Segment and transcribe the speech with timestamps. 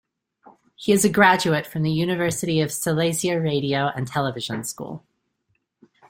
[0.75, 5.05] He is a graduate from the University of Silesia Radio and Television school.